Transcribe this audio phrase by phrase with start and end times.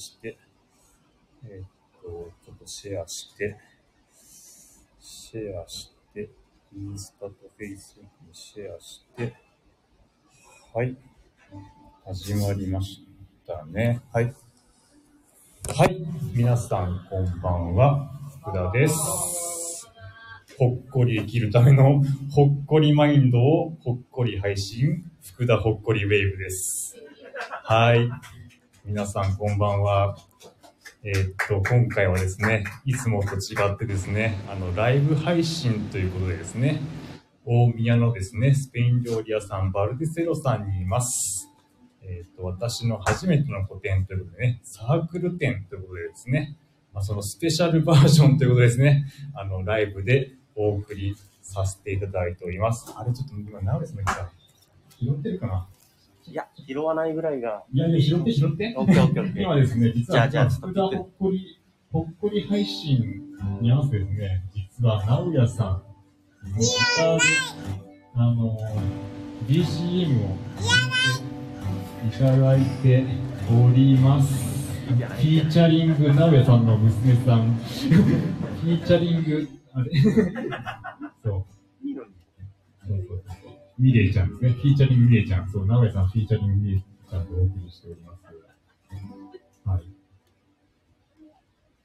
[0.00, 0.38] して、
[1.44, 1.68] えーっ
[2.02, 3.56] と、ちょっとシェアして、
[5.00, 6.30] シェアして、
[6.74, 9.34] インスタとフェイスブックにシェアして、
[10.74, 10.96] はい。
[12.06, 13.04] 始まりまし
[13.46, 14.00] たね。
[14.12, 14.34] はい。
[15.76, 15.96] はい。
[16.32, 18.10] 皆さん、こんばんは。
[18.40, 19.86] 福田です。
[20.58, 26.96] ほっこり生きるためのほっこりマインドをほっこり配信、福田ほっこりウェーブです。
[27.64, 28.10] はい。
[28.84, 30.16] 皆さん、こんばんは。
[31.04, 36.80] えーっと、今回はですね、いつもと違ってですね、あの、ライブ配信ということでですね、
[37.44, 41.50] 大宮のですね、スペイン料理屋さん、バルデセロさんにいます。
[42.02, 46.56] えーっと、私の初めての個展ということでね、サークル展ということでですね、
[46.94, 49.04] まあ、そのスペシャルバージョンということですね、
[49.34, 52.90] あの、ライブでお送りさせていただいております。
[52.96, 54.02] あれ、ちょっと今、ナウレスの、
[54.98, 55.68] 拾ってるかな？
[56.30, 57.64] いや、拾わないぐらいが。
[57.72, 58.74] いやいや、拾って拾って。
[58.76, 59.42] オッケーオッケーオッケー。
[59.42, 61.60] 今ですね、実は、じゃあじゃあちょっと福田ほっこり、
[61.92, 63.22] ほっこり配信
[63.60, 65.66] に合わせてですね、実は、直哉さん
[66.52, 67.22] のギターで、
[68.14, 68.58] あの、
[69.48, 70.36] BGM を
[72.08, 73.04] いただいて
[73.50, 74.50] おります。
[74.88, 77.54] フィーチャリング、直哉さんの娘さん。
[78.60, 79.90] フィーチャリング、あれ？
[81.24, 81.46] そ
[81.82, 81.86] う。
[81.86, 82.08] いいのに。
[82.86, 83.49] そうそうそう。
[83.80, 84.50] ミレイちゃんですね。
[84.50, 85.48] フィーチャリングミレイちゃん。
[85.48, 88.20] そう、名古屋さんフィーチャリングミレイちゃんとお送りしております。
[89.64, 89.84] はい。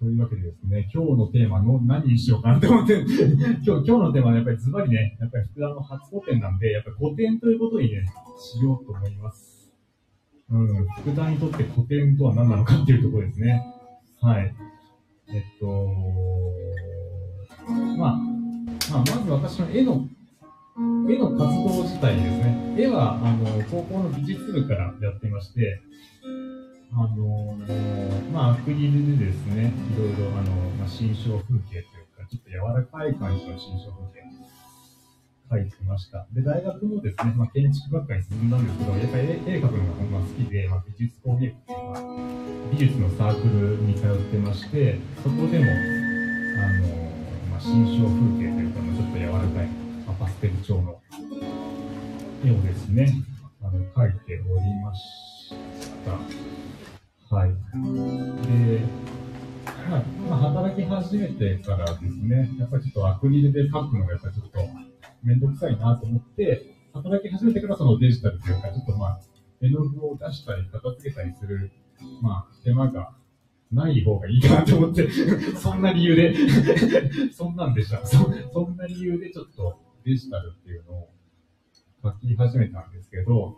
[0.00, 8.04] というわけでですね、今日のテーマの何にしようかなって思って、 今日、今日のテーマはやっぱりズバリね、やっぱり福田の初古典なんで、やっぱり古典ということにね、
[8.38, 9.72] しようと思います。
[10.50, 13.62] うん、福田にとって古典とは何なのかっていうところですね。
[14.20, 14.54] はい。
[15.28, 16.52] えっと、
[17.96, 18.16] まあ、
[18.90, 20.08] まあ、まず私の絵の
[21.08, 22.74] 絵の活動自体ですね。
[22.78, 25.80] 絵は、あの、高校の美術部からやってまして、
[26.92, 27.56] あの、
[28.32, 31.82] まあ、アクリルでですね、いろいろ、あの、まあ、新象風景という
[32.16, 34.24] か、ちょっと柔らかい感じの新象風景
[35.50, 36.26] 描いてました。
[36.32, 39.22] で、大学もですね、まあ、建築学科に進んだんですけど、やっぱり
[39.52, 42.00] 絵絵描くのがほんま好きで、まあ、美術工芸部っていうのは、
[42.72, 45.76] 美術のサークルに通ってまして、そこでも、あ
[46.80, 46.88] の、
[47.50, 49.83] まあ、新象風景というか、ま、ちょっと柔らかい、
[50.24, 51.02] パステル調の
[52.42, 53.12] 絵をですね、
[53.62, 55.54] あの描いておりまし
[57.28, 57.36] た。
[57.36, 57.50] はい。
[57.50, 58.80] で、
[59.90, 64.60] まあ、まあ、働き始めてからですね、やっぱりちょっとアクリルで描くのがやっぱりちょっと
[65.22, 69.20] めんどくさいなと思って、働き始めてからそのデジタルというか、ちょっとまあ、
[69.60, 71.70] 絵の具を出したり、片付けたりする、
[72.22, 73.12] まあ、手間が
[73.70, 75.06] ない方がいいかなと思って、
[75.60, 76.34] そんな理由で、
[77.30, 78.06] そんなんでした。
[78.06, 78.16] そ
[78.54, 81.08] そんな理由でちょっとデジタルっていうのを
[82.02, 83.56] 書き始めたんですけど、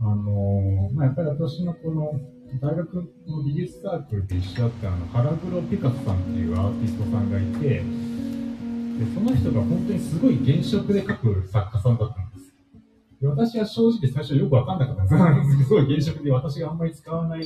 [0.00, 2.20] あのーまあ、やっぱり私のこの
[2.60, 2.94] 大学
[3.26, 12.52] の美術サークルで一緒だったあの原黒ピカソさんっていうアーティストさんがいて、でその人が本当にすごい原色で描く作家さんだったんです。
[13.20, 15.64] で私は正直最初よくわかんなかったんです。
[15.68, 17.44] すごい原色で私があんまり使わない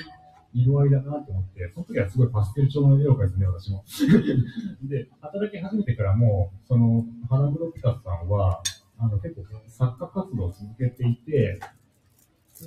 [0.54, 3.84] 色合いだなと思って、その時はすごいパステル調の絵を描いてね、私も。
[4.88, 8.62] で、働き始めてからも、その、原黒ピカさんは、
[8.98, 11.60] あの、結構作家活動を続けていて、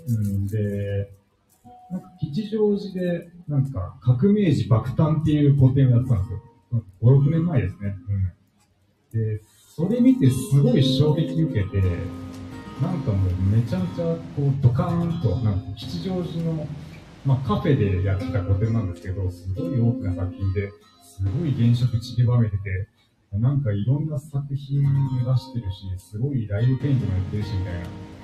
[0.07, 1.11] うんで、
[1.89, 6.83] なんか吉祥寺で、なんか、革命児爆誕っていう個展をやってたんですよ。
[7.01, 7.95] 5、6年前ですね。
[9.13, 9.37] うん。
[9.37, 9.41] で、
[9.75, 11.81] それ見てすごい衝撃受けて、
[12.81, 16.67] なんかもうめちゃめちゃ、こう、ドカーンと、なんか吉祥寺の、
[17.27, 20.71] まあ、カフェでやってた個展なんですけど、すごい大きな作品で、
[21.03, 22.87] すごい原色散りばめてて、
[23.33, 27.79] なんかいろんな作品出してるし、すごいライブペイントもやってるし、みたいな。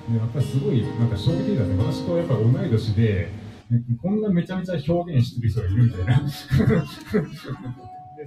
[0.08, 1.76] で、やっぱりすごい、なんか衝撃的だね。
[1.76, 3.28] 私とやっぱ同い年で、
[4.00, 6.18] こんなめちゃめちゃ表現してる人がいるみたいな。
[6.24, 6.28] で、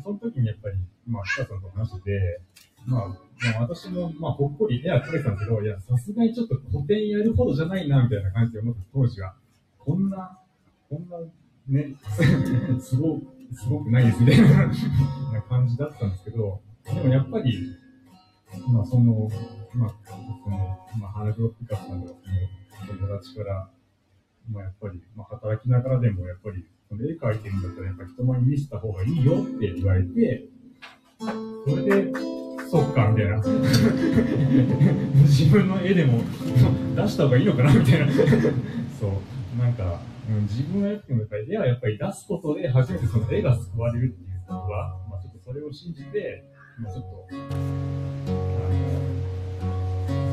[0.04, 0.78] その時にやっぱり、
[1.08, 2.42] まあ、北さんと話してて、
[2.86, 3.16] まあ、ま
[3.58, 9.34] あ、私も、まあ、ほっこり絵は描いてたんですけど、いや、さすがにちょっと古典やるほどじゃないな、みたいな感じで思って当時は。
[9.80, 10.40] こんな、
[10.90, 11.18] こんな、
[11.68, 11.96] ね、
[12.80, 13.20] すご、
[13.54, 14.42] すごくないですみたい
[15.34, 17.76] な感じだったんですけど、でもやっぱり、
[18.72, 19.30] まあ、その、
[19.74, 22.14] まあ、その、まあ、原黒ピカさんか、
[22.88, 23.70] その友達から、
[24.50, 30.46] まあ、やっぱり、まあ、働きながらでも、やっぱり、その絵描いてるんだったら、やっぱ人前に見せた方がいいよって言われて、
[31.20, 32.14] それで、
[32.70, 33.38] そっか、みたいな。
[35.24, 36.22] 自分の絵でも
[36.96, 38.08] 出した方がいいのかな、みたいな。
[39.00, 46.44] そう、なんか、うん、自分がやっても、やっぱり絵はやっぱり出すことで、初めてその絵が救われるっていうことは、まあ、ちょっとそれを信じて、
[46.80, 47.48] まあ、ちょっと、あの、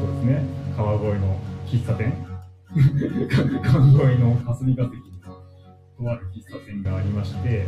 [0.00, 0.44] そうですね、
[0.76, 2.12] 川越の喫茶店
[3.62, 5.14] 川越の霞が関に
[5.96, 7.66] とある喫茶店がありまして、で、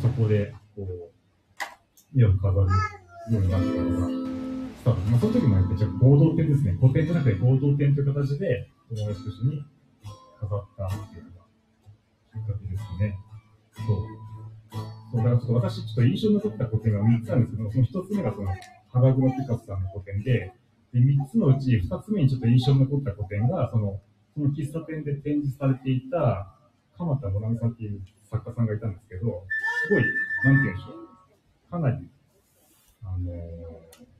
[0.00, 2.62] そこで、こう、絵を飾
[3.28, 4.06] るようになったのが、
[4.76, 5.00] スタート。
[5.10, 6.72] まあ、その時もめっちゃ合同店ですね。
[6.80, 9.64] 古典じゃなくて合同店という形で、友達と一緒に
[10.42, 11.46] 飾ったっていうのが、
[12.34, 13.18] きっかけですね。
[13.86, 13.96] そう。
[15.12, 18.50] そうだからちょっと私、ちょっと印象に残った古典が3つあるんですけど、その1つ目がその、
[18.90, 20.52] 花黒ピカソさんの古典で、
[20.92, 24.00] で、3つのうち2つ目にちょっと印象に残った古典が、その、
[24.34, 26.58] その喫茶店で展示されていた、
[26.96, 28.00] 鎌田もなみさんっていう
[28.30, 29.46] 作家さんがいたんですけど、
[29.86, 30.02] すごい、
[30.44, 30.92] なんて言うんでしょ
[31.68, 31.70] う。
[31.70, 32.08] かなり、
[33.04, 34.11] あのー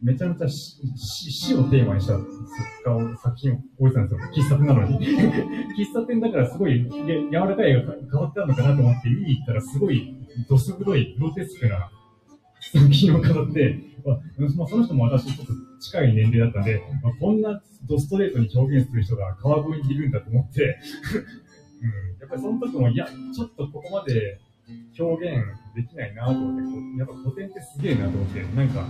[0.00, 2.26] めちゃめちゃ死死をテーマにした作
[2.84, 4.44] 家を作品を置いてたんですよ。
[4.44, 4.98] 喫茶店なのに。
[4.98, 10.14] 喫茶店だからすごい柔らかい絵が変わってあるのかなと思って見に行ったらすごい
[10.48, 11.90] どす黒いグロテスクな
[12.72, 14.14] 作品を飾って、ま
[14.64, 20.78] あ、その人も私ちょっと近い年齢だったんで、まあ、こんなドストレートに表現する人が川越にいるんだと思って、
[21.82, 24.40] うん、やっぱりその時も、いや、ちょっとここまで
[24.98, 25.44] 表現
[25.74, 28.86] できないなと思って、やっぱ古典ってすげえなと思って、なんか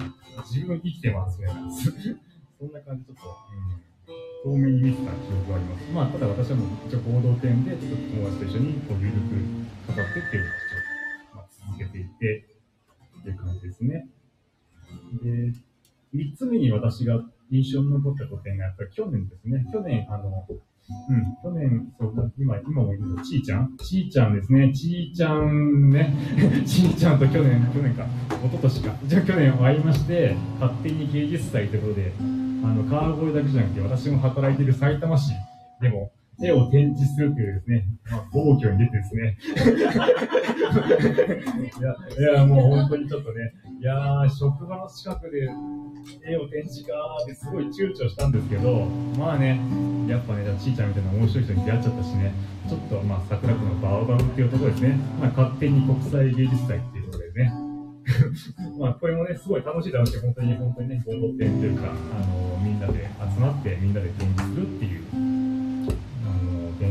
[0.51, 1.49] 自分生きてますね。
[2.59, 3.23] そんな感じちょっと、
[4.47, 5.93] うん、遠目に見てた記憶があります。
[5.93, 9.19] まあ、ただ私はもう一応合同店で、ちょっと友達と一緒にこう緩く
[9.87, 12.45] 語ってっていうのを、まあ、続けていて、
[13.21, 14.09] っていう感じですね。
[15.23, 15.53] で、
[16.13, 19.67] 三つ目に私が印象に残った古典が、やっぱり去年ですね。
[19.73, 20.47] 去年、あの、
[21.11, 23.77] うん、去年、そう、今、今もいるの、ちーちゃん？
[23.77, 24.73] ちーちゃんですね。
[24.73, 26.15] ちーちゃんね。
[26.67, 28.07] ちーちゃんと去年、去年か、
[28.43, 28.95] 一昨年か。
[29.07, 32.23] じゃあ去年会いまして、勝手に芸術祭ということで、あ
[32.75, 35.33] の、川越だけじゃなくて、私も働いている埼玉市
[35.81, 39.37] でも、絵を展示するというですね、まあ、暴挙に出てですね。
[41.79, 45.49] いや、いや、もう本当にちょっとね、いやー、職場の近くで
[46.25, 48.87] 絵を展示かーってすごい躊躇したんですけど、
[49.19, 49.61] まあね、
[50.09, 52.33] やっぱね、ちいちゃんみたいな面白い人に出会っちゃったしね、
[52.69, 57.53] ちょっとまあ桜区のバオバブっていうところですね、まあ勝手に国際芸術祭っていうところでね、
[58.79, 64.98] まあこれもね、すごい楽しいだろうし、本当に本当にね、合同展というか、あのみんなで集まってみんなで展示するっていう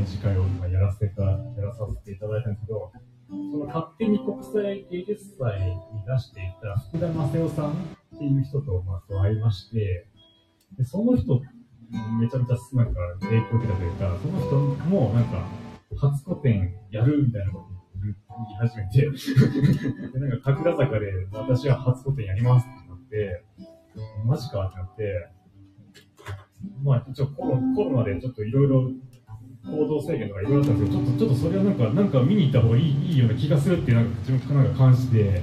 [0.08, 2.92] 示会を今やらせたやらさせていただいたんですけど、
[3.30, 10.08] その勝手に国際芸術祭に出していた福田正夫さんっていう人とまあ会いまして、
[10.78, 11.42] でその人、
[12.20, 14.56] めちゃめちゃなんか影響を受けたというか、その人
[14.90, 15.46] もなんか
[15.96, 18.16] 初個展やるみたいなこと言い
[18.60, 19.02] 始めて
[20.14, 23.44] で、なんか神楽坂で私は初個展やりますってなって、
[24.26, 25.30] マジかってなって、
[26.84, 28.92] まあ、ちょっとコロコロナでちょっといろいろ
[29.70, 35.42] 行動制限とかいろいろあったんですけど、ちょっとちょっとそれはなんか、なんか見に行った方がいいいいような気がするっていう、なんか自分なんか感じて、で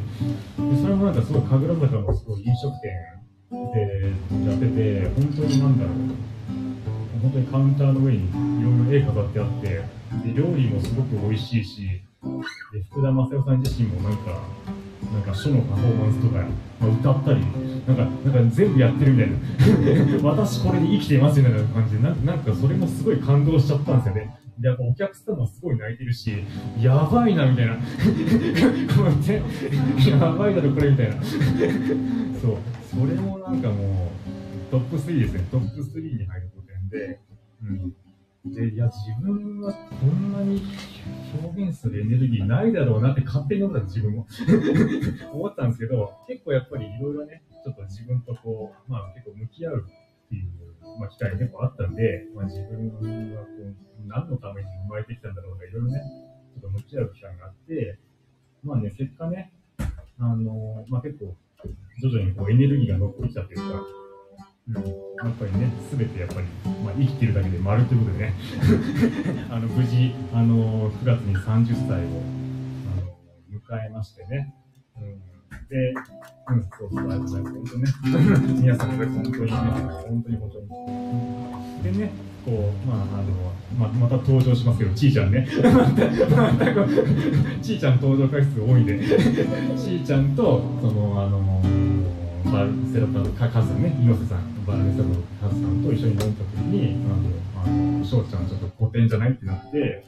[0.81, 2.91] それもなんかすごい神楽坂のすごい飲食店
[3.75, 4.13] で
[4.49, 5.95] やってて、本当になんだろう、
[7.23, 8.33] 本当にカウンターの上にい
[8.63, 12.03] ろいろ絵飾ってあって、で料理もすごく美味しいし、
[12.73, 14.41] で福田正夫さん自身もなんか、
[15.15, 16.45] なんか書のパフォーマンスとか、
[16.81, 17.41] まあ、歌ったり、
[17.87, 19.37] なんか、なんか全部やってるみたいな。
[20.29, 24.37] 私これに生きてますみたいな感じでな、なんかそれもすごい感動しちゃったんですよね。
[24.59, 26.33] で、やっぱお客さんもすごい泣いてるし、
[26.81, 27.75] やばいなみたいな。
[30.11, 31.23] や、ばいだろこれみたいな。
[31.23, 31.29] そ
[32.53, 32.57] う、
[32.91, 34.11] それもなんかも
[34.69, 35.47] う、トップ3ですね。
[35.51, 37.21] トップ3に入る古典で、
[37.63, 37.95] うん。
[38.45, 40.63] で、いや、自分はこんなに
[41.43, 44.27] 表現するエネルギーないだろうなって勝手に思ったんです、自分も。
[45.33, 50.51] 思ったんですけど、結構やっぱりいろいろね、ちょっと自分とこう、まあ結構向き合うっていう、
[51.01, 52.89] まあ、機会が結構あったんで、まあ自分
[53.35, 53.75] はこう、
[54.07, 56.03] 何のために生まれてきたんだろうとか、いろいろね、
[56.53, 57.99] ちょっと向き合う機会があって、
[58.63, 59.53] まあね、結果ね、
[60.19, 61.35] あの、まあ結構、
[62.03, 64.04] 徐々にこうエネルギーが乗ってきたというか、
[64.67, 64.85] うん、やっ
[65.39, 66.47] ぱりね、すべてやっぱり、
[66.83, 68.35] まあ、生きてるだけで丸ということでね、
[69.51, 72.23] あの無事、あの9月に30歳を
[72.89, 73.13] あの
[73.53, 74.55] 迎えましてね、
[74.97, 75.21] うん、
[75.69, 75.93] で、
[76.49, 77.55] うん、そうそう、ありがとうございます。
[77.55, 77.93] 本当ね、
[78.63, 80.69] 皆さんが本当にね、本当に本当に。
[81.83, 82.11] でね、
[82.47, 85.47] こう、まあ、あの、ままた登場しますけど、ちーちゃんね。
[87.61, 91.63] ちーちゃん登場回数多いんで、ちーちゃんと、その、あの、
[92.55, 100.07] バルセロナカズね、猪瀬さん、バルセロナカズさんと一緒に飲んだ時に、あの、あの翔ちゃんちょっと古典じゃないってなって、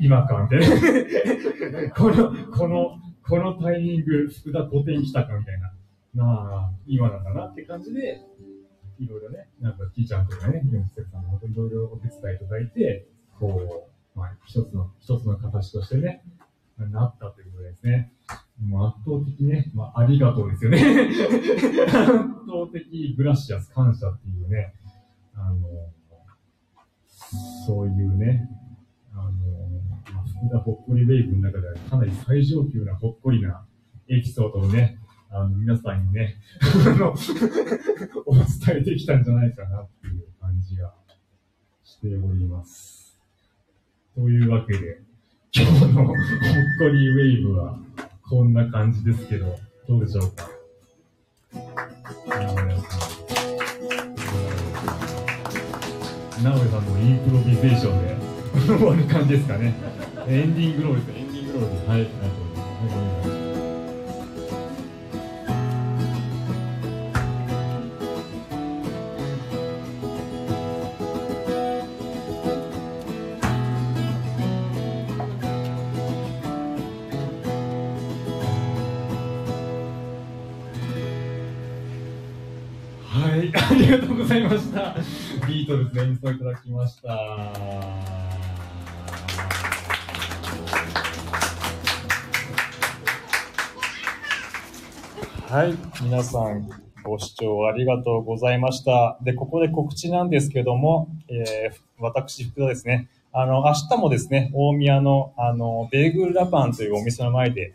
[0.00, 1.90] 今か、みたいな。
[1.90, 5.72] この、この、このタイミング、福田古典来たか、みたいな。
[6.14, 8.20] まあ、今なんだなって感じで、
[9.00, 13.08] いろいろね、なんか、ちーちゃんとかね、猪瀬さんもいろいろお手伝いいただいて、
[13.40, 16.22] こう、まあ、一つの、一つの形としてね、
[16.78, 18.12] なったということですね。
[18.88, 20.78] 圧倒的ね、まあ、ありがとうですよね。
[21.86, 24.74] 圧倒的グラシアス、感謝っていうね、
[25.34, 25.68] あの、
[27.66, 28.48] そういうね、
[29.12, 29.30] あの、
[30.12, 33.64] まあ、福田ほっこりウェイブの中ではかなり最上級なほっこりな
[34.08, 34.98] エピソードをね、
[35.30, 37.14] あの、皆さんにね、あの、
[38.26, 38.44] お伝
[38.78, 40.92] えできたんじゃないかなっていう感じが
[41.84, 43.18] しております。
[44.14, 45.00] というわけで、
[45.54, 46.16] 今日のほっ
[46.78, 47.78] こりウェイブは
[48.28, 50.48] こんな感じですけど、どうでしょうか？
[56.42, 58.16] 直江さんのインプロビゼーションで
[58.78, 59.74] 終わる感じですかね。
[60.28, 61.88] エンディングローです、エンディングローです。
[61.88, 62.48] はい、ありがとう
[63.22, 63.41] ございます。
[83.36, 84.94] い ありがとうございました。
[85.46, 87.12] ビートルズ演奏いただきました。
[95.52, 96.70] はい、皆さん
[97.02, 99.18] ご視聴ありがとうございました。
[99.22, 107.74] で、ここで告知なんですけども、えー、私、福田ですね、あの、明日もですね、大宮の、あの、ベーグルラパンというお店の前で、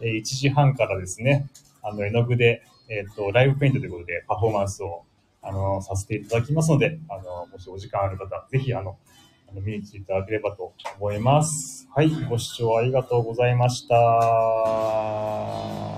[0.00, 1.46] えー、1時半からですね、
[1.82, 5.04] あの、絵の具で、えっ、ー、と、ライブペイントということでパフォーマンスを
[5.46, 8.98] あの、させていただきますので、あの、もしお時間ある方、ぜひ、あの、
[9.48, 11.86] あの見に来ていただければと思います。
[11.94, 15.95] はい、ご視聴ありがとうございました。